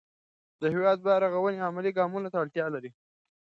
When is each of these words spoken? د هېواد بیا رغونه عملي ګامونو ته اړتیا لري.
د 0.61 0.63
هېواد 0.73 0.97
بیا 1.05 1.15
رغونه 1.23 1.65
عملي 1.69 1.91
ګامونو 1.97 2.31
ته 2.33 2.37
اړتیا 2.43 2.65
لري. 2.75 2.91